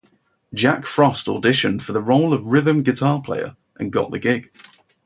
Jack 0.51 0.87
Frost 0.87 1.27
auditioned 1.27 1.83
for 1.83 1.93
the 1.93 2.01
role 2.01 2.33
of 2.33 2.47
rhythm 2.47 2.81
guitar 2.81 3.21
player, 3.21 3.55
and 3.75 3.91
got 3.93 4.09
the 4.09 4.17
gig. 4.17 4.49